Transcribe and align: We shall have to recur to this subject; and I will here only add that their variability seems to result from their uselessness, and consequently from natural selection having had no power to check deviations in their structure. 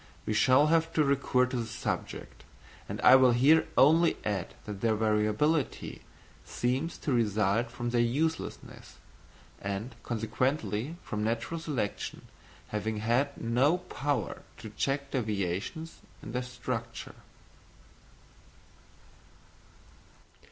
We 0.25 0.33
shall 0.33 0.65
have 0.73 0.91
to 0.93 1.03
recur 1.03 1.45
to 1.45 1.57
this 1.57 1.69
subject; 1.69 2.43
and 2.89 2.99
I 3.01 3.15
will 3.15 3.33
here 3.33 3.67
only 3.77 4.17
add 4.25 4.55
that 4.65 4.81
their 4.81 4.95
variability 4.95 6.01
seems 6.43 6.97
to 6.97 7.13
result 7.13 7.69
from 7.69 7.91
their 7.91 8.01
uselessness, 8.01 8.95
and 9.61 9.93
consequently 10.01 10.95
from 11.03 11.23
natural 11.23 11.59
selection 11.59 12.23
having 12.69 12.97
had 12.97 13.39
no 13.39 13.77
power 13.77 14.41
to 14.57 14.71
check 14.71 15.11
deviations 15.11 15.99
in 16.23 16.31
their 16.31 16.41
structure. 16.41 17.13